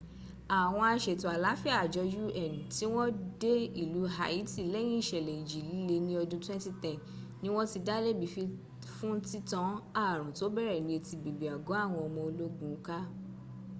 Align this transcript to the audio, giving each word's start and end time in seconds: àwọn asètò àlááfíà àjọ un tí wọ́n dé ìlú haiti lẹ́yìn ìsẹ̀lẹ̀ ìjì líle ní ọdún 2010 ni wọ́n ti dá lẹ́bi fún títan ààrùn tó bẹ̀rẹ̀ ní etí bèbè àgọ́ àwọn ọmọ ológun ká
àwọn 0.59 0.83
asètò 0.93 1.27
àlááfíà 1.35 1.73
àjọ 1.83 1.99
un 2.23 2.55
tí 2.75 2.85
wọ́n 2.93 3.09
dé 3.41 3.51
ìlú 3.81 3.99
haiti 4.17 4.61
lẹ́yìn 4.73 4.99
ìsẹ̀lẹ̀ 5.03 5.35
ìjì 5.41 5.59
líle 5.71 5.95
ní 6.07 6.13
ọdún 6.21 6.41
2010 6.47 6.97
ni 7.41 7.47
wọ́n 7.55 7.69
ti 7.71 7.79
dá 7.87 7.95
lẹ́bi 8.05 8.27
fún 8.95 9.15
títan 9.27 9.69
ààrùn 10.01 10.31
tó 10.37 10.45
bẹ̀rẹ̀ 10.55 10.83
ní 10.85 10.91
etí 10.99 11.15
bèbè 11.23 11.47
àgọ́ 11.55 11.75
àwọn 11.83 12.01
ọmọ 12.07 12.19
ológun 12.29 12.73
ká 12.87 12.97